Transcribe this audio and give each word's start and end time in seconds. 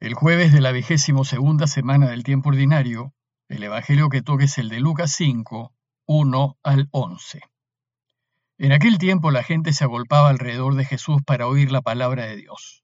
El 0.00 0.14
jueves 0.14 0.50
de 0.50 0.62
la 0.62 0.72
vigésimo 0.72 1.26
segunda 1.26 1.66
semana 1.66 2.08
del 2.08 2.24
tiempo 2.24 2.48
ordinario, 2.48 3.12
el 3.50 3.62
Evangelio 3.62 4.08
que 4.08 4.22
toque 4.22 4.44
es 4.44 4.56
el 4.56 4.70
de 4.70 4.80
Lucas 4.80 5.12
5, 5.12 5.74
1 6.06 6.58
al 6.62 6.88
11. 6.90 7.42
En 8.56 8.72
aquel 8.72 8.96
tiempo 8.96 9.30
la 9.30 9.42
gente 9.42 9.74
se 9.74 9.84
agolpaba 9.84 10.30
alrededor 10.30 10.74
de 10.76 10.86
Jesús 10.86 11.20
para 11.26 11.46
oír 11.46 11.70
la 11.70 11.82
palabra 11.82 12.24
de 12.24 12.36
Dios, 12.36 12.82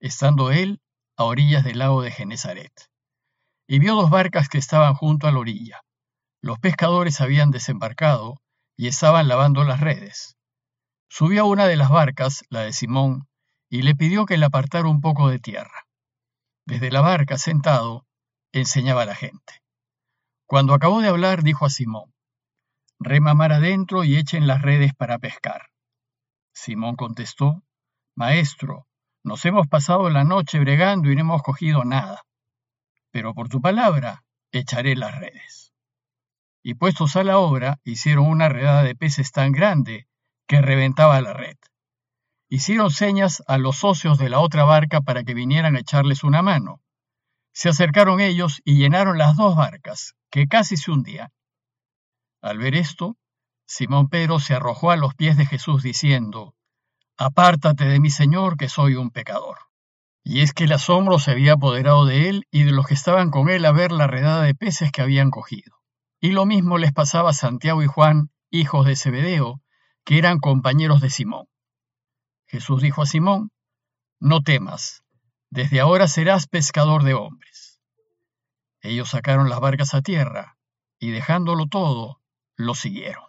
estando 0.00 0.50
él 0.50 0.80
a 1.18 1.24
orillas 1.24 1.62
del 1.62 1.78
lago 1.78 2.00
de 2.00 2.10
Genezaret. 2.10 2.72
Y 3.68 3.78
vio 3.78 3.94
dos 3.94 4.08
barcas 4.08 4.48
que 4.48 4.56
estaban 4.56 4.94
junto 4.94 5.26
a 5.26 5.32
la 5.32 5.40
orilla. 5.40 5.82
Los 6.40 6.58
pescadores 6.58 7.20
habían 7.20 7.50
desembarcado 7.50 8.40
y 8.78 8.86
estaban 8.86 9.28
lavando 9.28 9.62
las 9.64 9.80
redes. 9.80 10.38
Subió 11.10 11.42
a 11.42 11.48
una 11.48 11.66
de 11.66 11.76
las 11.76 11.90
barcas, 11.90 12.44
la 12.48 12.62
de 12.62 12.72
Simón, 12.72 13.28
y 13.68 13.82
le 13.82 13.94
pidió 13.94 14.24
que 14.24 14.38
le 14.38 14.46
apartara 14.46 14.88
un 14.88 15.02
poco 15.02 15.28
de 15.28 15.38
tierra. 15.38 15.85
Desde 16.66 16.90
la 16.90 17.00
barca, 17.00 17.38
sentado, 17.38 18.06
enseñaba 18.52 19.02
a 19.02 19.06
la 19.06 19.14
gente. 19.14 19.62
Cuando 20.46 20.74
acabó 20.74 21.00
de 21.00 21.08
hablar, 21.08 21.44
dijo 21.44 21.64
a 21.64 21.70
Simón, 21.70 22.12
Rema 22.98 23.34
mar 23.34 23.52
adentro 23.52 24.02
y 24.02 24.16
echen 24.16 24.48
las 24.48 24.62
redes 24.62 24.92
para 24.92 25.18
pescar. 25.18 25.68
Simón 26.52 26.96
contestó, 26.96 27.62
Maestro, 28.16 28.88
nos 29.22 29.44
hemos 29.44 29.68
pasado 29.68 30.10
la 30.10 30.24
noche 30.24 30.58
bregando 30.58 31.10
y 31.10 31.14
no 31.14 31.20
hemos 31.20 31.42
cogido 31.42 31.84
nada. 31.84 32.24
Pero 33.12 33.32
por 33.32 33.48
tu 33.48 33.60
palabra 33.60 34.24
echaré 34.50 34.96
las 34.96 35.16
redes. 35.20 35.72
Y 36.64 36.74
puestos 36.74 37.14
a 37.14 37.22
la 37.22 37.38
obra, 37.38 37.78
hicieron 37.84 38.26
una 38.26 38.48
redada 38.48 38.82
de 38.82 38.96
peces 38.96 39.30
tan 39.30 39.52
grande 39.52 40.08
que 40.48 40.60
reventaba 40.62 41.20
la 41.20 41.32
red. 41.32 41.56
Hicieron 42.48 42.90
señas 42.90 43.42
a 43.48 43.58
los 43.58 43.78
socios 43.78 44.18
de 44.18 44.28
la 44.28 44.38
otra 44.38 44.64
barca 44.64 45.00
para 45.00 45.24
que 45.24 45.34
vinieran 45.34 45.74
a 45.74 45.80
echarles 45.80 46.22
una 46.22 46.42
mano. 46.42 46.80
Se 47.52 47.68
acercaron 47.68 48.20
ellos 48.20 48.60
y 48.64 48.76
llenaron 48.76 49.18
las 49.18 49.36
dos 49.36 49.56
barcas, 49.56 50.14
que 50.30 50.46
casi 50.46 50.76
se 50.76 50.92
hundían. 50.92 51.30
Al 52.40 52.58
ver 52.58 52.76
esto, 52.76 53.16
Simón 53.66 54.08
Pedro 54.08 54.38
se 54.38 54.54
arrojó 54.54 54.92
a 54.92 54.96
los 54.96 55.14
pies 55.14 55.36
de 55.36 55.46
Jesús 55.46 55.82
diciendo, 55.82 56.54
Apártate 57.16 57.86
de 57.86 57.98
mí, 57.98 58.10
Señor, 58.10 58.56
que 58.56 58.68
soy 58.68 58.94
un 58.94 59.10
pecador. 59.10 59.58
Y 60.22 60.42
es 60.42 60.52
que 60.52 60.64
el 60.64 60.72
asombro 60.72 61.18
se 61.18 61.32
había 61.32 61.54
apoderado 61.54 62.04
de 62.04 62.28
él 62.28 62.46
y 62.52 62.62
de 62.62 62.72
los 62.72 62.86
que 62.86 62.94
estaban 62.94 63.30
con 63.30 63.48
él 63.48 63.64
a 63.64 63.72
ver 63.72 63.90
la 63.90 64.06
redada 64.06 64.42
de 64.42 64.54
peces 64.54 64.92
que 64.92 65.02
habían 65.02 65.30
cogido. 65.30 65.76
Y 66.20 66.30
lo 66.30 66.46
mismo 66.46 66.78
les 66.78 66.92
pasaba 66.92 67.30
a 67.30 67.32
Santiago 67.32 67.82
y 67.82 67.86
Juan, 67.86 68.30
hijos 68.50 68.86
de 68.86 68.94
Zebedeo, 68.94 69.60
que 70.04 70.18
eran 70.18 70.38
compañeros 70.38 71.00
de 71.00 71.10
Simón. 71.10 71.46
Jesús 72.56 72.80
dijo 72.80 73.02
a 73.02 73.06
Simón, 73.06 73.50
No 74.18 74.40
temas, 74.40 75.02
desde 75.50 75.78
ahora 75.78 76.08
serás 76.08 76.46
pescador 76.46 77.02
de 77.02 77.12
hombres. 77.12 77.82
Ellos 78.80 79.10
sacaron 79.10 79.50
las 79.50 79.60
barcas 79.60 79.92
a 79.92 80.00
tierra 80.00 80.56
y 80.98 81.10
dejándolo 81.10 81.66
todo, 81.66 82.22
lo 82.56 82.74
siguieron. 82.74 83.24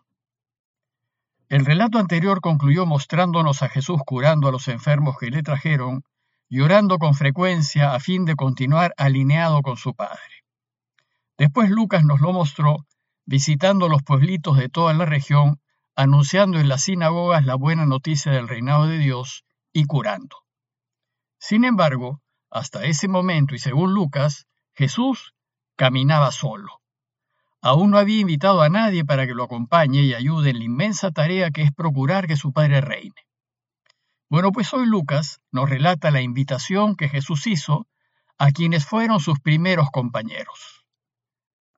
El 1.50 1.66
relato 1.66 2.00
anterior 2.00 2.40
concluyó 2.40 2.86
mostrándonos 2.86 3.64
a 3.64 3.68
Jesús 3.68 4.00
curando 4.06 4.48
a 4.48 4.54
los 4.54 4.70
enfermos 4.70 5.18
que 5.18 5.30
le 5.30 5.44
trajeron 5.44 6.06
y 6.48 6.62
orando 6.62 6.98
con 6.98 7.14
frecuencia 7.14 7.96
a 7.96 8.00
fin 8.00 8.24
de 8.24 8.36
continuar 8.38 8.94
alineado 8.96 9.62
con 9.62 9.76
su 9.76 9.94
Padre. 9.94 10.46
Después 11.38 11.70
Lucas 11.70 12.06
nos 12.06 12.22
lo 12.22 12.32
mostró 12.32 12.88
visitando 13.26 13.90
los 13.90 14.04
pueblitos 14.04 14.56
de 14.56 14.70
toda 14.70 14.94
la 14.94 15.04
región 15.04 15.60
anunciando 15.98 16.60
en 16.60 16.70
las 16.70 16.84
sinagogas 16.84 17.44
la 17.44 17.56
buena 17.56 17.88
noticia 17.88 18.32
del 18.32 18.48
reinado 18.48 18.86
de 18.86 19.00
Dios 19.00 19.46
y 19.74 19.86
curando. 19.86 20.38
Sin 21.40 21.66
embargo, 21.66 22.22
hasta 22.52 22.86
ese 22.86 23.08
momento 23.08 23.56
y 23.56 23.60
según 23.60 23.96
Lucas, 23.96 24.46
Jesús 24.76 25.34
caminaba 25.76 26.32
solo. 26.32 26.82
Aún 27.62 27.90
no 27.90 27.98
había 27.98 28.20
invitado 28.20 28.62
a 28.62 28.70
nadie 28.70 29.06
para 29.06 29.26
que 29.26 29.34
lo 29.34 29.44
acompañe 29.44 30.04
y 30.04 30.14
ayude 30.14 30.52
en 30.52 30.60
la 30.60 30.66
inmensa 30.66 31.10
tarea 31.10 31.50
que 31.50 31.64
es 31.64 31.74
procurar 31.74 32.28
que 32.28 32.38
su 32.38 32.54
Padre 32.54 32.80
reine. 32.80 33.26
Bueno, 34.30 34.52
pues 34.52 34.72
hoy 34.76 34.86
Lucas 34.86 35.42
nos 35.52 35.68
relata 35.68 36.12
la 36.12 36.22
invitación 36.22 36.96
que 36.96 37.10
Jesús 37.10 37.48
hizo 37.48 37.88
a 38.38 38.52
quienes 38.52 38.86
fueron 38.86 39.20
sus 39.20 39.40
primeros 39.40 39.88
compañeros. 39.92 40.86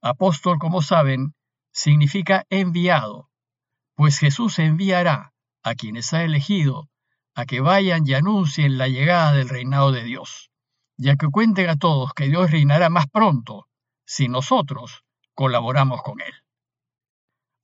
Apóstol, 0.02 0.59
como 0.59 0.81
saben, 0.81 1.35
significa 1.72 2.46
enviado, 2.50 3.29
pues 3.99 4.17
Jesús 4.17 4.59
enviará 4.59 5.33
a 5.61 5.75
quienes 5.75 6.13
ha 6.13 6.23
elegido 6.23 6.87
a 7.35 7.43
que 7.43 7.59
vayan 7.59 8.07
y 8.07 8.13
anuncien 8.13 8.77
la 8.77 8.87
llegada 8.87 9.33
del 9.33 9.49
reinado 9.49 9.91
de 9.91 10.05
Dios, 10.05 10.51
ya 10.95 11.17
que 11.17 11.27
cuenten 11.27 11.69
a 11.69 11.75
todos 11.75 12.13
que 12.13 12.29
Dios 12.29 12.49
reinará 12.49 12.89
más 12.89 13.07
pronto 13.07 13.67
si 14.05 14.29
nosotros 14.29 15.03
colaboramos 15.33 16.01
con 16.01 16.21
Él. 16.21 16.31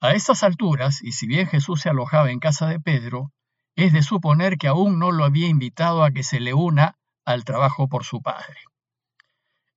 A 0.01 0.11
estas 0.11 0.43
alturas, 0.43 1.01
y 1.01 1.13
si 1.13 1.25
bien 1.25 1.47
Jesús 1.47 1.79
se 1.79 1.89
alojaba 1.89 2.29
en 2.29 2.39
casa 2.39 2.67
de 2.67 2.81
Pedro, 2.81 3.31
es 3.77 3.93
de 3.93 4.03
suponer 4.03 4.57
que 4.57 4.67
aún 4.67 4.99
no 4.99 5.13
lo 5.13 5.23
había 5.23 5.47
invitado 5.47 6.03
a 6.03 6.11
que 6.11 6.23
se 6.23 6.41
le 6.41 6.53
una 6.53 6.97
al 7.23 7.45
trabajo 7.45 7.87
por 7.87 8.03
su 8.03 8.21
Padre. 8.21 8.59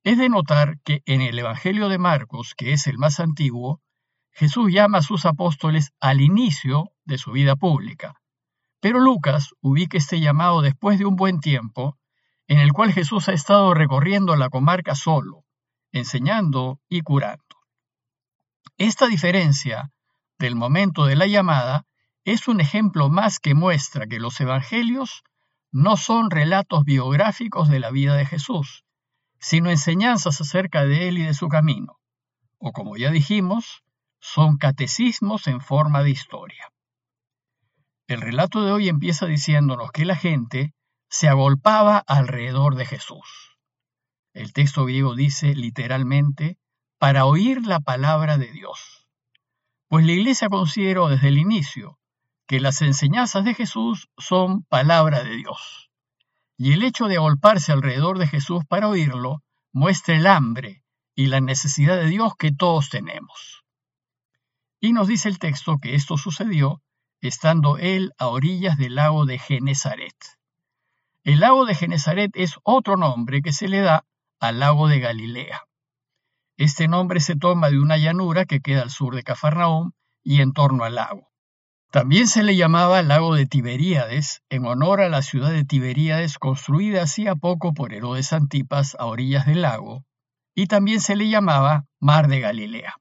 Es 0.03 0.17
de 0.17 0.27
notar 0.27 0.77
que 0.83 1.03
en 1.05 1.21
el 1.21 1.39
Evangelio 1.39 1.87
de 1.87 1.99
Marcos, 1.99 2.53
que 2.53 2.73
es 2.73 2.85
el 2.87 2.97
más 2.97 3.21
antiguo, 3.21 3.81
Jesús 4.31 4.71
llama 4.71 4.99
a 4.99 5.03
sus 5.03 5.25
apóstoles 5.25 5.91
al 5.99 6.21
inicio 6.21 6.91
de 7.05 7.17
su 7.17 7.31
vida 7.31 7.55
pública. 7.55 8.15
Pero 8.79 8.99
Lucas 8.99 9.49
ubica 9.61 9.97
este 9.97 10.19
llamado 10.19 10.61
después 10.61 10.99
de 10.99 11.05
un 11.05 11.15
buen 11.15 11.39
tiempo 11.39 11.97
en 12.47 12.59
el 12.59 12.73
cual 12.73 12.93
Jesús 12.93 13.29
ha 13.29 13.33
estado 13.33 13.73
recorriendo 13.73 14.35
la 14.35 14.49
comarca 14.49 14.95
solo, 14.95 15.45
enseñando 15.91 16.79
y 16.89 17.01
curando. 17.01 17.43
Esta 18.77 19.07
diferencia 19.07 19.91
del 20.39 20.55
momento 20.55 21.05
de 21.05 21.15
la 21.15 21.27
llamada 21.27 21.85
es 22.23 22.47
un 22.47 22.61
ejemplo 22.61 23.09
más 23.09 23.39
que 23.39 23.53
muestra 23.53 24.07
que 24.07 24.19
los 24.19 24.39
evangelios 24.39 25.23
no 25.71 25.97
son 25.97 26.31
relatos 26.31 26.85
biográficos 26.85 27.69
de 27.69 27.79
la 27.79 27.91
vida 27.91 28.15
de 28.15 28.25
Jesús, 28.25 28.83
sino 29.39 29.69
enseñanzas 29.69 30.41
acerca 30.41 30.85
de 30.85 31.07
él 31.07 31.17
y 31.19 31.23
de 31.23 31.33
su 31.33 31.49
camino, 31.49 31.99
o 32.57 32.71
como 32.71 32.97
ya 32.97 33.11
dijimos, 33.11 33.83
son 34.19 34.57
catecismos 34.57 35.47
en 35.47 35.61
forma 35.61 36.03
de 36.03 36.11
historia. 36.11 36.71
El 38.07 38.21
relato 38.21 38.63
de 38.63 38.71
hoy 38.71 38.89
empieza 38.89 39.25
diciéndonos 39.25 39.91
que 39.91 40.05
la 40.05 40.15
gente 40.15 40.73
se 41.09 41.27
agolpaba 41.27 42.03
alrededor 42.07 42.75
de 42.75 42.85
Jesús. 42.85 43.57
El 44.33 44.53
texto 44.53 44.85
griego 44.85 45.15
dice 45.15 45.55
literalmente, 45.55 46.57
para 46.97 47.25
oír 47.25 47.65
la 47.65 47.79
palabra 47.79 48.37
de 48.37 48.51
Dios. 48.51 49.07
Pues 49.87 50.05
la 50.05 50.11
Iglesia 50.11 50.49
consideró 50.49 51.07
desde 51.07 51.29
el 51.29 51.37
inicio 51.37 51.97
que 52.45 52.59
las 52.59 52.81
enseñanzas 52.81 53.45
de 53.45 53.53
Jesús 53.53 54.09
son 54.17 54.63
palabra 54.63 55.23
de 55.23 55.35
Dios. 55.35 55.89
Y 56.57 56.73
el 56.73 56.83
hecho 56.83 57.07
de 57.07 57.17
agolparse 57.17 57.71
alrededor 57.71 58.17
de 58.17 58.27
Jesús 58.27 58.63
para 58.67 58.87
oírlo 58.87 59.43
muestra 59.71 60.15
el 60.15 60.27
hambre 60.27 60.83
y 61.15 61.27
la 61.27 61.41
necesidad 61.41 61.95
de 61.95 62.07
Dios 62.07 62.33
que 62.37 62.51
todos 62.51 62.89
tenemos. 62.89 63.58
Y 64.79 64.93
nos 64.93 65.07
dice 65.07 65.29
el 65.29 65.39
texto 65.39 65.77
que 65.77 65.95
esto 65.95 66.17
sucedió 66.17 66.81
estando 67.21 67.77
él 67.77 68.13
a 68.17 68.27
orillas 68.27 68.77
del 68.77 68.95
lago 68.95 69.25
de 69.25 69.39
Genezaret. 69.39 70.15
El 71.23 71.41
lago 71.41 71.65
de 71.65 71.75
Genezaret 71.75 72.31
es 72.33 72.55
otro 72.63 72.95
nombre 72.95 73.41
que 73.41 73.51
se 73.51 73.67
le 73.67 73.81
da 73.81 74.05
al 74.39 74.59
lago 74.59 74.87
de 74.87 74.99
Galilea. 74.99 75.63
Este 76.57 76.87
nombre 76.87 77.19
se 77.19 77.35
toma 77.35 77.69
de 77.69 77.79
una 77.79 77.97
llanura 77.97 78.45
que 78.45 78.61
queda 78.61 78.81
al 78.81 78.89
sur 78.89 79.15
de 79.15 79.23
Cafarnaúm 79.23 79.91
y 80.23 80.41
en 80.41 80.53
torno 80.53 80.85
al 80.85 80.95
lago. 80.95 81.29
También 81.91 82.27
se 82.27 82.43
le 82.43 82.55
llamaba 82.55 83.01
lago 83.01 83.35
de 83.35 83.47
Tiberíades 83.47 84.43
en 84.49 84.65
honor 84.65 85.01
a 85.01 85.09
la 85.09 85.21
ciudad 85.21 85.51
de 85.51 85.65
Tiberíades 85.65 86.37
construida 86.37 87.03
hacía 87.03 87.35
poco 87.35 87.73
por 87.73 87.93
Herodes 87.93 88.31
Antipas 88.31 88.95
a 88.99 89.05
orillas 89.07 89.45
del 89.45 89.63
lago, 89.63 90.05
y 90.53 90.67
también 90.67 91.01
se 91.01 91.15
le 91.15 91.29
llamaba 91.29 91.85
mar 91.99 92.27
de 92.27 92.39
Galilea. 92.41 92.95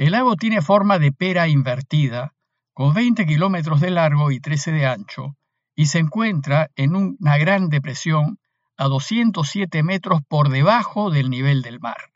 El 0.00 0.12
lago 0.12 0.34
tiene 0.36 0.62
forma 0.62 0.98
de 0.98 1.12
pera 1.12 1.46
invertida, 1.46 2.32
con 2.72 2.94
20 2.94 3.26
kilómetros 3.26 3.82
de 3.82 3.90
largo 3.90 4.30
y 4.30 4.40
13 4.40 4.72
de 4.72 4.86
ancho, 4.86 5.36
y 5.76 5.88
se 5.88 5.98
encuentra 5.98 6.70
en 6.74 6.96
una 6.96 7.36
gran 7.36 7.68
depresión 7.68 8.38
a 8.78 8.86
207 8.86 9.82
metros 9.82 10.22
por 10.26 10.48
debajo 10.48 11.10
del 11.10 11.28
nivel 11.28 11.60
del 11.60 11.80
mar. 11.80 12.14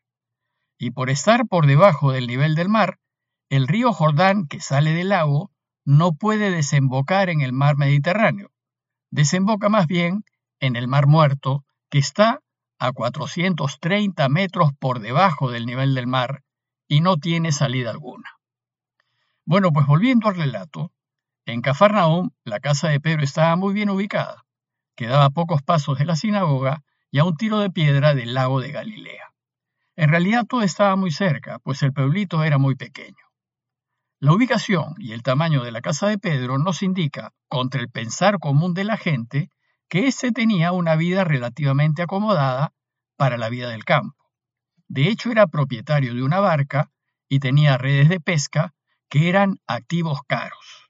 Y 0.78 0.92
por 0.92 1.10
estar 1.10 1.46
por 1.46 1.66
debajo 1.66 2.10
del 2.10 2.26
nivel 2.26 2.54
del 2.54 2.70
mar, 2.70 3.00
el 3.50 3.68
río 3.68 3.92
Jordán 3.92 4.46
que 4.46 4.60
sale 4.60 4.92
del 4.94 5.10
lago 5.10 5.50
no 5.84 6.14
puede 6.14 6.50
desembocar 6.50 7.28
en 7.28 7.42
el 7.42 7.52
mar 7.52 7.76
Mediterráneo. 7.76 8.50
Desemboca 9.10 9.68
más 9.68 9.86
bien 9.86 10.24
en 10.58 10.76
el 10.76 10.88
mar 10.88 11.06
Muerto, 11.06 11.66
que 11.90 11.98
está 11.98 12.40
a 12.78 12.92
430 12.92 14.26
metros 14.30 14.70
por 14.78 15.00
debajo 15.00 15.50
del 15.50 15.66
nivel 15.66 15.94
del 15.94 16.06
mar 16.06 16.43
y 16.94 17.00
no 17.00 17.16
tiene 17.16 17.50
salida 17.50 17.90
alguna. 17.90 18.38
Bueno, 19.44 19.72
pues 19.72 19.84
volviendo 19.84 20.28
al 20.28 20.36
relato, 20.36 20.92
en 21.44 21.60
Cafarnaúm 21.60 22.30
la 22.44 22.60
casa 22.60 22.88
de 22.88 23.00
Pedro 23.00 23.24
estaba 23.24 23.56
muy 23.56 23.74
bien 23.74 23.90
ubicada, 23.90 24.44
quedaba 24.94 25.24
a 25.24 25.30
pocos 25.30 25.60
pasos 25.60 25.98
de 25.98 26.04
la 26.04 26.14
sinagoga 26.14 26.84
y 27.10 27.18
a 27.18 27.24
un 27.24 27.36
tiro 27.36 27.58
de 27.58 27.70
piedra 27.70 28.14
del 28.14 28.32
lago 28.32 28.60
de 28.60 28.70
Galilea. 28.70 29.34
En 29.96 30.08
realidad 30.08 30.46
todo 30.48 30.62
estaba 30.62 30.94
muy 30.94 31.10
cerca, 31.10 31.58
pues 31.58 31.82
el 31.82 31.92
pueblito 31.92 32.44
era 32.44 32.58
muy 32.58 32.76
pequeño. 32.76 33.24
La 34.20 34.32
ubicación 34.32 34.94
y 34.98 35.14
el 35.14 35.24
tamaño 35.24 35.64
de 35.64 35.72
la 35.72 35.80
casa 35.80 36.06
de 36.06 36.18
Pedro 36.18 36.58
nos 36.58 36.80
indica, 36.84 37.32
contra 37.48 37.80
el 37.80 37.90
pensar 37.90 38.38
común 38.38 38.72
de 38.72 38.84
la 38.84 38.96
gente, 38.96 39.50
que 39.88 40.06
éste 40.06 40.30
tenía 40.30 40.70
una 40.70 40.94
vida 40.94 41.24
relativamente 41.24 42.02
acomodada 42.02 42.72
para 43.16 43.36
la 43.36 43.48
vida 43.48 43.68
del 43.70 43.84
campo. 43.84 44.23
De 44.94 45.08
hecho, 45.08 45.32
era 45.32 45.48
propietario 45.48 46.14
de 46.14 46.22
una 46.22 46.38
barca 46.38 46.88
y 47.28 47.40
tenía 47.40 47.76
redes 47.76 48.08
de 48.08 48.20
pesca 48.20 48.74
que 49.08 49.28
eran 49.28 49.58
activos 49.66 50.20
caros. 50.28 50.88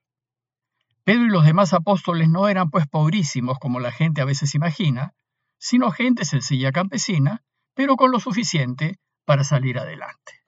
Pedro 1.04 1.24
y 1.24 1.30
los 1.30 1.46
demás 1.46 1.72
apóstoles 1.72 2.28
no 2.28 2.48
eran 2.48 2.68
pues 2.68 2.86
pobrísimos 2.86 3.58
como 3.58 3.80
la 3.80 3.92
gente 3.92 4.20
a 4.20 4.26
veces 4.26 4.54
imagina, 4.54 5.14
sino 5.56 5.90
gente 5.90 6.26
sencilla 6.26 6.70
campesina, 6.70 7.42
pero 7.72 7.96
con 7.96 8.10
lo 8.10 8.20
suficiente 8.20 8.98
para 9.24 9.42
salir 9.42 9.78
adelante. 9.78 10.44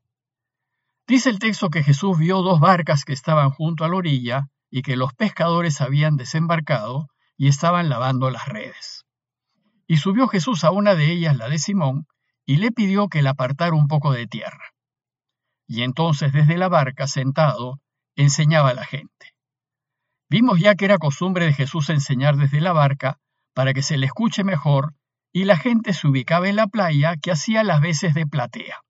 Dice 1.06 1.30
el 1.30 1.38
texto 1.38 1.70
que 1.70 1.82
Jesús 1.82 2.18
vio 2.18 2.42
dos 2.42 2.60
barcas 2.60 3.06
que 3.06 3.14
estaban 3.14 3.48
junto 3.48 3.86
a 3.86 3.88
la 3.88 3.96
orilla 3.96 4.50
y 4.70 4.82
que 4.82 4.96
los 4.96 5.14
pescadores 5.14 5.80
habían 5.80 6.18
desembarcado 6.18 7.08
y 7.38 7.48
estaban 7.48 7.88
lavando 7.88 8.30
las 8.30 8.48
redes. 8.48 9.06
Y 9.86 9.96
subió 9.96 10.28
Jesús 10.28 10.62
a 10.62 10.72
una 10.72 10.94
de 10.94 11.10
ellas, 11.10 11.38
la 11.38 11.48
de 11.48 11.58
Simón, 11.58 12.06
y 12.46 12.56
le 12.56 12.70
pidió 12.70 13.08
que 13.08 13.22
la 13.22 13.30
apartara 13.30 13.74
un 13.74 13.88
poco 13.88 14.12
de 14.12 14.26
tierra. 14.26 14.72
Y 15.66 15.82
entonces 15.82 16.32
desde 16.32 16.56
la 16.56 16.68
barca, 16.68 17.08
sentado, 17.08 17.80
enseñaba 18.14 18.70
a 18.70 18.74
la 18.74 18.84
gente. 18.84 19.34
Vimos 20.30 20.60
ya 20.60 20.74
que 20.74 20.84
era 20.84 20.98
costumbre 20.98 21.44
de 21.44 21.52
Jesús 21.52 21.90
enseñar 21.90 22.36
desde 22.36 22.60
la 22.60 22.72
barca 22.72 23.18
para 23.52 23.74
que 23.74 23.82
se 23.82 23.96
le 23.96 24.06
escuche 24.06 24.44
mejor 24.44 24.94
y 25.32 25.44
la 25.44 25.56
gente 25.56 25.92
se 25.92 26.06
ubicaba 26.06 26.48
en 26.48 26.56
la 26.56 26.66
playa 26.66 27.16
que 27.16 27.30
hacía 27.30 27.62
las 27.64 27.80
veces 27.80 28.14
de 28.14 28.26
platea. 28.26 28.80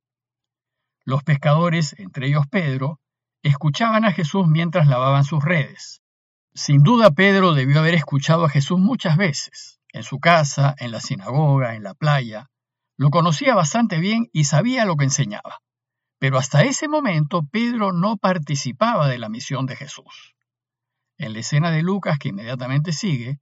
Los 1.04 1.22
pescadores, 1.22 1.94
entre 1.98 2.28
ellos 2.28 2.46
Pedro, 2.50 3.00
escuchaban 3.42 4.04
a 4.04 4.12
Jesús 4.12 4.46
mientras 4.46 4.86
lavaban 4.86 5.24
sus 5.24 5.44
redes. 5.44 6.02
Sin 6.54 6.82
duda 6.82 7.10
Pedro 7.10 7.54
debió 7.54 7.80
haber 7.80 7.94
escuchado 7.94 8.44
a 8.44 8.48
Jesús 8.48 8.78
muchas 8.78 9.16
veces, 9.16 9.80
en 9.92 10.02
su 10.02 10.18
casa, 10.18 10.74
en 10.78 10.90
la 10.90 11.00
sinagoga, 11.00 11.74
en 11.74 11.82
la 11.82 11.94
playa. 11.94 12.48
Lo 12.96 13.10
conocía 13.10 13.54
bastante 13.54 13.98
bien 13.98 14.28
y 14.32 14.44
sabía 14.44 14.84
lo 14.84 14.96
que 14.96 15.04
enseñaba. 15.04 15.60
Pero 16.18 16.38
hasta 16.38 16.64
ese 16.64 16.88
momento 16.88 17.42
Pedro 17.50 17.92
no 17.92 18.16
participaba 18.16 19.08
de 19.08 19.18
la 19.18 19.28
misión 19.28 19.66
de 19.66 19.76
Jesús. 19.76 20.34
En 21.18 21.32
la 21.32 21.40
escena 21.40 21.70
de 21.70 21.82
Lucas 21.82 22.18
que 22.18 22.28
inmediatamente 22.28 22.92
sigue, 22.92 23.38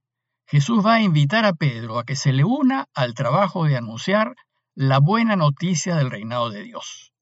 Jesús 0.47 0.85
va 0.85 0.95
a 0.95 1.01
invitar 1.01 1.45
a 1.45 1.53
Pedro 1.53 1.97
a 1.97 2.03
que 2.03 2.15
se 2.15 2.31
le 2.31 2.43
una 2.43 2.87
al 2.93 3.13
trabajo 3.13 3.65
de 3.65 3.77
anunciar 3.77 4.35
la 4.75 4.99
buena 4.99 5.35
noticia 5.35 5.95
del 5.95 6.11
reinado 6.11 6.49
de 6.49 6.63
Dios. 6.63 7.13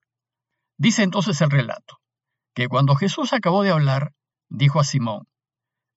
Dice 0.77 1.03
entonces 1.03 1.39
el 1.41 1.51
relato, 1.51 1.99
que 2.53 2.67
cuando 2.67 2.95
Jesús 2.95 3.31
acabó 3.31 3.63
de 3.63 3.71
hablar, 3.71 4.13
dijo 4.49 4.79
a 4.79 4.83
Simón, 4.83 5.27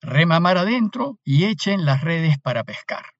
remamar 0.00 0.58
adentro 0.58 1.18
y 1.24 1.46
echen 1.46 1.84
las 1.84 2.02
redes 2.02 2.38
para 2.38 2.62
pescar. 2.62 3.15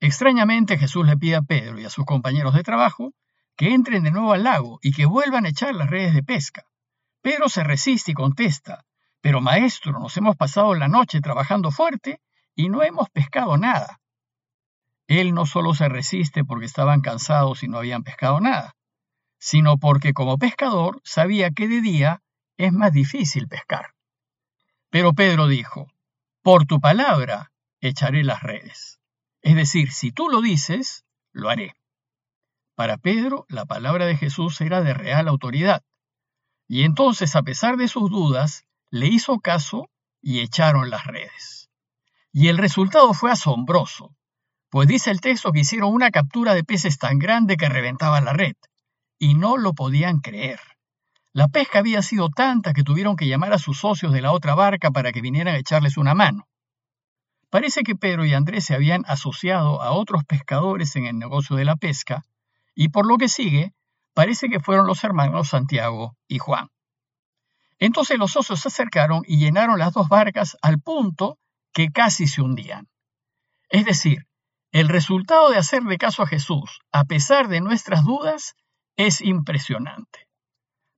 Extrañamente 0.00 0.78
Jesús 0.78 1.06
le 1.06 1.16
pide 1.16 1.36
a 1.36 1.42
Pedro 1.42 1.78
y 1.78 1.84
a 1.84 1.90
sus 1.90 2.06
compañeros 2.06 2.54
de 2.54 2.62
trabajo 2.62 3.12
que 3.54 3.74
entren 3.74 4.02
de 4.02 4.10
nuevo 4.10 4.32
al 4.32 4.44
lago 4.44 4.78
y 4.82 4.92
que 4.92 5.04
vuelvan 5.04 5.44
a 5.44 5.50
echar 5.50 5.74
las 5.74 5.90
redes 5.90 6.14
de 6.14 6.22
pesca. 6.22 6.64
Pedro 7.20 7.50
se 7.50 7.62
resiste 7.62 8.12
y 8.12 8.14
contesta, 8.14 8.86
pero 9.20 9.42
maestro, 9.42 9.92
nos 9.92 10.16
hemos 10.16 10.36
pasado 10.36 10.74
la 10.74 10.88
noche 10.88 11.20
trabajando 11.20 11.70
fuerte 11.70 12.22
y 12.54 12.70
no 12.70 12.82
hemos 12.82 13.10
pescado 13.10 13.58
nada. 13.58 14.00
Él 15.06 15.34
no 15.34 15.44
solo 15.44 15.74
se 15.74 15.88
resiste 15.90 16.44
porque 16.44 16.66
estaban 16.66 17.02
cansados 17.02 17.62
y 17.62 17.68
no 17.68 17.76
habían 17.76 18.02
pescado 18.02 18.40
nada, 18.40 18.76
sino 19.38 19.76
porque 19.76 20.14
como 20.14 20.38
pescador 20.38 21.02
sabía 21.04 21.50
que 21.50 21.68
de 21.68 21.82
día 21.82 22.22
es 22.56 22.72
más 22.72 22.92
difícil 22.92 23.48
pescar. 23.48 23.94
Pero 24.88 25.12
Pedro 25.12 25.46
dijo, 25.46 25.88
por 26.42 26.64
tu 26.64 26.80
palabra 26.80 27.52
echaré 27.80 28.24
las 28.24 28.42
redes. 28.42 28.99
Es 29.42 29.56
decir, 29.56 29.92
si 29.92 30.12
tú 30.12 30.28
lo 30.28 30.40
dices, 30.40 31.04
lo 31.32 31.48
haré. 31.48 31.74
Para 32.74 32.98
Pedro, 32.98 33.46
la 33.48 33.66
palabra 33.66 34.06
de 34.06 34.16
Jesús 34.16 34.60
era 34.60 34.82
de 34.82 34.94
real 34.94 35.28
autoridad. 35.28 35.82
Y 36.68 36.84
entonces, 36.84 37.36
a 37.36 37.42
pesar 37.42 37.76
de 37.76 37.88
sus 37.88 38.10
dudas, 38.10 38.64
le 38.90 39.06
hizo 39.06 39.38
caso 39.40 39.90
y 40.22 40.40
echaron 40.40 40.90
las 40.90 41.06
redes. 41.06 41.68
Y 42.32 42.48
el 42.48 42.58
resultado 42.58 43.12
fue 43.12 43.30
asombroso, 43.30 44.14
pues 44.70 44.86
dice 44.86 45.10
el 45.10 45.20
texto 45.20 45.52
que 45.52 45.60
hicieron 45.60 45.92
una 45.92 46.10
captura 46.10 46.54
de 46.54 46.64
peces 46.64 46.98
tan 46.98 47.18
grande 47.18 47.56
que 47.56 47.68
reventaba 47.68 48.20
la 48.20 48.32
red, 48.32 48.54
y 49.18 49.34
no 49.34 49.56
lo 49.56 49.74
podían 49.74 50.20
creer. 50.20 50.60
La 51.32 51.48
pesca 51.48 51.80
había 51.80 52.02
sido 52.02 52.28
tanta 52.28 52.72
que 52.72 52.82
tuvieron 52.82 53.16
que 53.16 53.26
llamar 53.26 53.52
a 53.52 53.58
sus 53.58 53.78
socios 53.78 54.12
de 54.12 54.20
la 54.20 54.32
otra 54.32 54.54
barca 54.54 54.90
para 54.90 55.12
que 55.12 55.20
vinieran 55.20 55.54
a 55.54 55.58
echarles 55.58 55.96
una 55.96 56.14
mano. 56.14 56.48
Parece 57.50 57.82
que 57.82 57.96
Pedro 57.96 58.24
y 58.24 58.32
Andrés 58.32 58.64
se 58.64 58.74
habían 58.74 59.04
asociado 59.06 59.82
a 59.82 59.90
otros 59.90 60.24
pescadores 60.24 60.94
en 60.94 61.06
el 61.06 61.18
negocio 61.18 61.56
de 61.56 61.64
la 61.64 61.76
pesca, 61.76 62.24
y 62.74 62.88
por 62.88 63.06
lo 63.06 63.18
que 63.18 63.28
sigue, 63.28 63.74
parece 64.14 64.48
que 64.48 64.60
fueron 64.60 64.86
los 64.86 65.02
hermanos 65.02 65.48
Santiago 65.48 66.16
y 66.28 66.38
Juan. 66.38 66.68
Entonces 67.80 68.18
los 68.18 68.32
socios 68.32 68.60
se 68.60 68.68
acercaron 68.68 69.22
y 69.26 69.38
llenaron 69.38 69.78
las 69.78 69.92
dos 69.92 70.08
barcas 70.08 70.56
al 70.62 70.78
punto 70.80 71.38
que 71.72 71.90
casi 71.90 72.28
se 72.28 72.40
hundían. 72.40 72.88
Es 73.68 73.84
decir, 73.84 74.26
el 74.70 74.88
resultado 74.88 75.50
de 75.50 75.56
hacerle 75.56 75.98
caso 75.98 76.22
a 76.22 76.26
Jesús, 76.26 76.80
a 76.92 77.04
pesar 77.04 77.48
de 77.48 77.60
nuestras 77.60 78.04
dudas, 78.04 78.54
es 78.96 79.20
impresionante. 79.20 80.28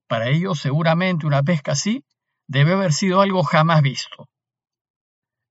Para 0.07 0.29
ellos 0.29 0.59
seguramente 0.59 1.25
una 1.25 1.41
pesca 1.41 1.71
así 1.71 2.03
debe 2.47 2.73
haber 2.73 2.93
sido 2.93 3.21
algo 3.21 3.43
jamás 3.43 3.81
visto. 3.81 4.27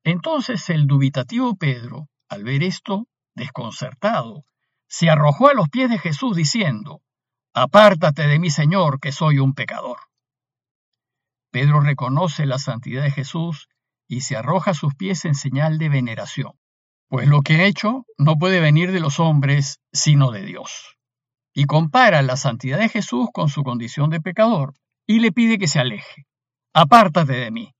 Entonces 0.04 0.68
el 0.70 0.86
dubitativo 0.86 1.56
Pedro, 1.56 2.08
al 2.28 2.44
ver 2.44 2.62
esto, 2.62 3.06
desconcertado, 3.34 4.44
se 4.88 5.10
arrojó 5.10 5.48
a 5.48 5.54
los 5.54 5.68
pies 5.68 5.90
de 5.90 5.98
Jesús 5.98 6.36
diciendo, 6.36 7.02
Apártate 7.54 8.26
de 8.26 8.38
mí, 8.38 8.50
Señor, 8.50 9.00
que 9.00 9.12
soy 9.12 9.38
un 9.38 9.54
pecador. 9.54 9.98
Pedro 11.50 11.80
reconoce 11.80 12.46
la 12.46 12.58
santidad 12.58 13.02
de 13.02 13.10
Jesús 13.10 13.68
y 14.08 14.22
se 14.22 14.36
arroja 14.36 14.72
a 14.72 14.74
sus 14.74 14.94
pies 14.94 15.24
en 15.24 15.34
señal 15.34 15.78
de 15.78 15.88
veneración, 15.88 16.52
pues 17.08 17.28
lo 17.28 17.42
que 17.42 17.56
ha 17.56 17.64
hecho 17.64 18.06
no 18.16 18.36
puede 18.36 18.60
venir 18.60 18.90
de 18.92 19.00
los 19.00 19.20
hombres, 19.20 19.80
sino 19.92 20.30
de 20.30 20.42
Dios 20.42 20.96
y 21.54 21.64
compara 21.64 22.22
la 22.22 22.36
santidad 22.36 22.78
de 22.78 22.88
Jesús 22.88 23.28
con 23.32 23.48
su 23.48 23.62
condición 23.62 24.10
de 24.10 24.20
pecador 24.20 24.74
y 25.06 25.20
le 25.20 25.32
pide 25.32 25.58
que 25.58 25.68
se 25.68 25.80
aleje. 25.80 26.26
Apártate 26.72 27.34
de 27.34 27.50
mí, 27.50 27.74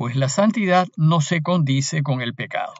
pues 0.00 0.16
la 0.16 0.30
santidad 0.30 0.88
no 0.96 1.20
se 1.20 1.42
condice 1.42 2.02
con 2.02 2.22
el 2.22 2.34
pecado. 2.34 2.72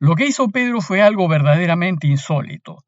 Lo 0.00 0.16
que 0.16 0.26
hizo 0.26 0.48
Pedro 0.48 0.80
fue 0.80 1.00
algo 1.00 1.28
verdaderamente 1.28 2.08
insólito, 2.08 2.84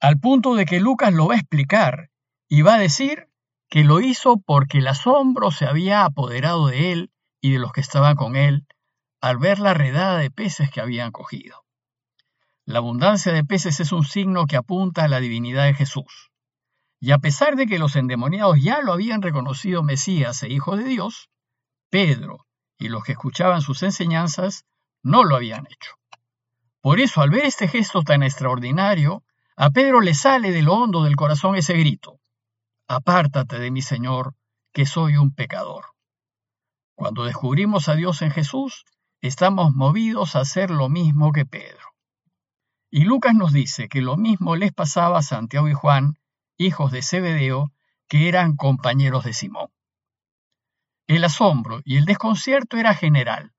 al 0.00 0.18
punto 0.18 0.56
de 0.56 0.64
que 0.64 0.80
Lucas 0.80 1.14
lo 1.14 1.28
va 1.28 1.34
a 1.34 1.38
explicar 1.38 2.10
y 2.48 2.62
va 2.62 2.74
a 2.74 2.80
decir 2.80 3.28
que 3.68 3.84
lo 3.84 4.00
hizo 4.00 4.38
porque 4.44 4.78
el 4.78 4.88
asombro 4.88 5.52
se 5.52 5.64
había 5.64 6.04
apoderado 6.04 6.66
de 6.66 6.90
él 6.90 7.12
y 7.40 7.52
de 7.52 7.60
los 7.60 7.70
que 7.70 7.82
estaban 7.82 8.16
con 8.16 8.34
él 8.34 8.66
al 9.20 9.38
ver 9.38 9.60
la 9.60 9.72
redada 9.72 10.18
de 10.18 10.32
peces 10.32 10.72
que 10.72 10.80
habían 10.80 11.12
cogido. 11.12 11.64
La 12.64 12.78
abundancia 12.78 13.32
de 13.32 13.44
peces 13.44 13.78
es 13.78 13.92
un 13.92 14.04
signo 14.04 14.46
que 14.46 14.56
apunta 14.56 15.04
a 15.04 15.08
la 15.08 15.20
divinidad 15.20 15.66
de 15.66 15.74
Jesús. 15.74 16.32
Y 16.98 17.12
a 17.12 17.18
pesar 17.18 17.54
de 17.54 17.68
que 17.68 17.78
los 17.78 17.94
endemoniados 17.94 18.60
ya 18.60 18.80
lo 18.80 18.92
habían 18.92 19.22
reconocido 19.22 19.84
Mesías 19.84 20.42
e 20.42 20.48
Hijo 20.48 20.76
de 20.76 20.82
Dios, 20.82 21.30
Pedro 21.90 22.46
y 22.78 22.88
los 22.88 23.04
que 23.04 23.12
escuchaban 23.12 23.60
sus 23.60 23.82
enseñanzas 23.82 24.64
no 25.02 25.24
lo 25.24 25.36
habían 25.36 25.66
hecho. 25.66 25.96
Por 26.80 27.00
eso, 27.00 27.20
al 27.20 27.30
ver 27.30 27.44
este 27.44 27.68
gesto 27.68 28.02
tan 28.02 28.22
extraordinario, 28.22 29.22
a 29.56 29.70
Pedro 29.70 30.00
le 30.00 30.14
sale 30.14 30.52
de 30.52 30.62
lo 30.62 30.74
hondo 30.74 31.02
del 31.02 31.16
corazón 31.16 31.56
ese 31.56 31.74
grito, 31.74 32.20
Apártate 32.88 33.58
de 33.58 33.70
mi 33.70 33.82
Señor, 33.82 34.34
que 34.72 34.86
soy 34.86 35.16
un 35.16 35.32
pecador. 35.32 35.84
Cuando 36.96 37.24
descubrimos 37.24 37.88
a 37.88 37.94
Dios 37.94 38.20
en 38.22 38.30
Jesús, 38.30 38.84
estamos 39.20 39.72
movidos 39.72 40.34
a 40.34 40.40
hacer 40.40 40.70
lo 40.70 40.88
mismo 40.88 41.32
que 41.32 41.46
Pedro. 41.46 41.94
Y 42.90 43.04
Lucas 43.04 43.34
nos 43.34 43.52
dice 43.52 43.88
que 43.88 44.00
lo 44.00 44.16
mismo 44.16 44.56
les 44.56 44.72
pasaba 44.72 45.18
a 45.18 45.22
Santiago 45.22 45.68
y 45.68 45.74
Juan, 45.74 46.18
hijos 46.56 46.90
de 46.90 47.02
Zebedeo, 47.02 47.70
que 48.08 48.28
eran 48.28 48.56
compañeros 48.56 49.24
de 49.24 49.34
Simón. 49.34 49.70
El 51.10 51.24
asombro 51.24 51.80
y 51.84 51.96
el 51.96 52.04
desconcierto 52.04 52.76
era 52.76 52.94
general. 52.94 53.52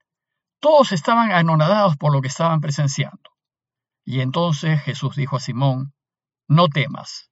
Todos 0.61 0.91
estaban 0.91 1.31
anonadados 1.31 1.97
por 1.97 2.13
lo 2.13 2.21
que 2.21 2.29
estaban 2.29 2.61
presenciando. 2.61 3.31
Y 4.05 4.21
entonces 4.21 4.81
Jesús 4.81 5.15
dijo 5.15 5.35
a 5.35 5.39
Simón, 5.39 5.93
no 6.47 6.67
temas, 6.67 7.29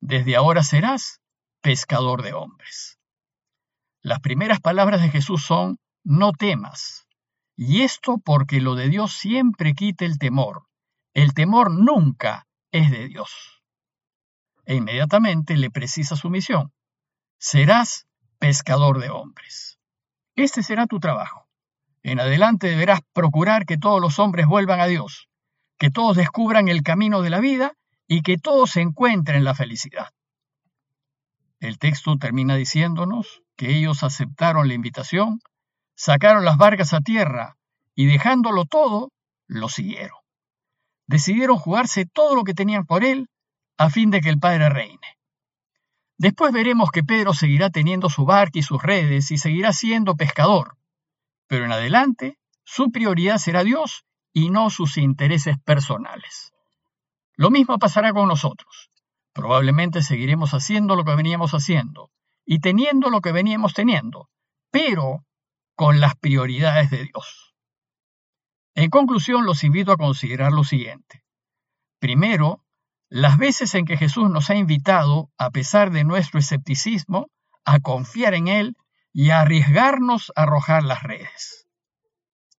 desde 0.00 0.36
ahora 0.36 0.62
serás 0.62 1.20
pescador 1.60 2.22
de 2.22 2.32
hombres. 2.32 2.98
Las 4.00 4.20
primeras 4.20 4.60
palabras 4.60 5.02
de 5.02 5.10
Jesús 5.10 5.44
son, 5.44 5.78
no 6.02 6.32
temas. 6.32 7.06
Y 7.56 7.82
esto 7.82 8.18
porque 8.24 8.60
lo 8.60 8.74
de 8.74 8.88
Dios 8.88 9.12
siempre 9.12 9.74
quita 9.74 10.04
el 10.06 10.18
temor 10.18 10.68
el 11.18 11.34
temor 11.34 11.72
nunca 11.72 12.46
es 12.70 12.92
de 12.92 13.08
Dios. 13.08 13.60
E 14.64 14.76
inmediatamente 14.76 15.56
le 15.56 15.68
precisa 15.68 16.14
su 16.14 16.30
misión. 16.30 16.72
Serás 17.38 18.06
pescador 18.38 19.00
de 19.00 19.10
hombres. 19.10 19.78
Este 20.36 20.62
será 20.62 20.86
tu 20.86 21.00
trabajo. 21.00 21.48
En 22.02 22.20
adelante 22.20 22.68
deberás 22.68 23.00
procurar 23.12 23.66
que 23.66 23.76
todos 23.76 24.00
los 24.00 24.18
hombres 24.18 24.46
vuelvan 24.46 24.80
a 24.80 24.86
Dios, 24.86 25.28
que 25.78 25.90
todos 25.90 26.16
descubran 26.16 26.68
el 26.68 26.82
camino 26.82 27.22
de 27.22 27.30
la 27.30 27.40
vida 27.40 27.74
y 28.06 28.22
que 28.22 28.38
todos 28.38 28.76
encuentren 28.76 29.44
la 29.44 29.54
felicidad. 29.54 30.10
El 31.60 31.78
texto 31.78 32.16
termina 32.16 32.54
diciéndonos 32.54 33.42
que 33.56 33.76
ellos 33.76 34.04
aceptaron 34.04 34.68
la 34.68 34.74
invitación, 34.74 35.40
sacaron 35.96 36.44
las 36.44 36.56
barcas 36.56 36.94
a 36.94 37.00
tierra 37.00 37.56
y 37.96 38.06
dejándolo 38.06 38.64
todo, 38.64 39.10
lo 39.48 39.68
siguieron. 39.68 40.18
Decidieron 41.08 41.56
jugarse 41.56 42.06
todo 42.06 42.36
lo 42.36 42.44
que 42.44 42.54
tenían 42.54 42.86
por 42.86 43.02
él 43.02 43.28
a 43.76 43.90
fin 43.90 44.10
de 44.10 44.20
que 44.20 44.28
el 44.28 44.38
Padre 44.38 44.68
reine. 44.68 45.17
Después 46.18 46.52
veremos 46.52 46.90
que 46.90 47.04
Pedro 47.04 47.32
seguirá 47.32 47.70
teniendo 47.70 48.10
su 48.10 48.24
barca 48.24 48.58
y 48.58 48.62
sus 48.62 48.82
redes 48.82 49.30
y 49.30 49.38
seguirá 49.38 49.72
siendo 49.72 50.16
pescador, 50.16 50.76
pero 51.46 51.64
en 51.64 51.72
adelante 51.72 52.38
su 52.64 52.90
prioridad 52.90 53.38
será 53.38 53.62
Dios 53.62 54.04
y 54.32 54.50
no 54.50 54.68
sus 54.68 54.98
intereses 54.98 55.56
personales. 55.64 56.52
Lo 57.34 57.50
mismo 57.50 57.78
pasará 57.78 58.12
con 58.12 58.26
nosotros. 58.26 58.90
Probablemente 59.32 60.02
seguiremos 60.02 60.54
haciendo 60.54 60.96
lo 60.96 61.04
que 61.04 61.14
veníamos 61.14 61.52
haciendo 61.52 62.10
y 62.44 62.58
teniendo 62.58 63.10
lo 63.10 63.20
que 63.20 63.30
veníamos 63.30 63.72
teniendo, 63.72 64.28
pero 64.72 65.24
con 65.76 66.00
las 66.00 66.16
prioridades 66.16 66.90
de 66.90 67.04
Dios. 67.04 67.54
En 68.74 68.90
conclusión, 68.90 69.46
los 69.46 69.62
invito 69.62 69.92
a 69.92 69.96
considerar 69.96 70.52
lo 70.52 70.64
siguiente. 70.64 71.22
Primero, 72.00 72.64
las 73.10 73.38
veces 73.38 73.74
en 73.74 73.84
que 73.84 73.96
Jesús 73.96 74.30
nos 74.30 74.50
ha 74.50 74.54
invitado, 74.54 75.30
a 75.38 75.50
pesar 75.50 75.90
de 75.90 76.04
nuestro 76.04 76.38
escepticismo, 76.38 77.28
a 77.64 77.80
confiar 77.80 78.34
en 78.34 78.48
Él 78.48 78.76
y 79.12 79.30
a 79.30 79.40
arriesgarnos 79.40 80.32
a 80.36 80.42
arrojar 80.42 80.84
las 80.84 81.02
redes. 81.02 81.66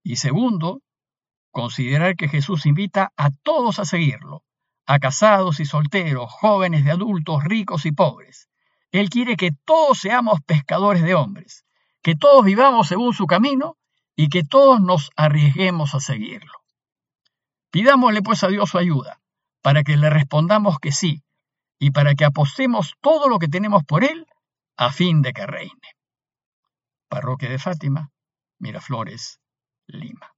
Y 0.03 0.15
segundo, 0.15 0.81
considerar 1.51 2.15
que 2.15 2.27
Jesús 2.27 2.65
invita 2.65 3.11
a 3.15 3.29
todos 3.31 3.79
a 3.79 3.85
seguirlo, 3.85 4.43
a 4.85 4.99
casados 4.99 5.59
y 5.59 5.65
solteros, 5.65 6.31
jóvenes 6.31 6.83
de 6.83 6.91
adultos, 6.91 7.43
ricos 7.43 7.85
y 7.85 7.91
pobres. 7.91 8.49
Él 8.91 9.09
quiere 9.09 9.35
que 9.35 9.51
todos 9.65 9.99
seamos 9.99 10.39
pescadores 10.41 11.03
de 11.03 11.13
hombres, 11.13 11.63
que 12.01 12.15
todos 12.15 12.43
vivamos 12.43 12.87
según 12.87 13.13
su 13.13 13.27
camino 13.27 13.77
y 14.15 14.29
que 14.29 14.43
todos 14.43 14.81
nos 14.81 15.11
arriesguemos 15.15 15.93
a 15.93 15.99
seguirlo. 15.99 16.53
Pidámosle 17.69 18.23
pues 18.23 18.43
a 18.43 18.47
Dios 18.47 18.71
su 18.71 18.79
ayuda, 18.79 19.21
para 19.61 19.83
que 19.83 19.97
le 19.97 20.09
respondamos 20.09 20.79
que 20.79 20.91
sí, 20.91 21.23
y 21.79 21.91
para 21.91 22.15
que 22.15 22.25
apostemos 22.25 22.93
todo 23.01 23.29
lo 23.29 23.39
que 23.39 23.47
tenemos 23.47 23.83
por 23.83 24.03
Él, 24.03 24.25
a 24.77 24.91
fin 24.91 25.21
de 25.21 25.33
que 25.33 25.45
reine. 25.45 25.95
Parroquia 27.09 27.49
de 27.49 27.59
Fátima, 27.59 28.11
Miraflores, 28.59 29.39
Lima. 29.87 30.33